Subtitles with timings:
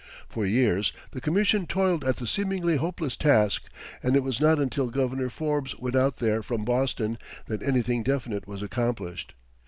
[0.27, 3.65] For years the Commission toiled at the seemingly hopeless task,
[4.01, 8.47] and it was not until Governor Forbes went out there from Boston that anything definite
[8.47, 9.35] was accomplished.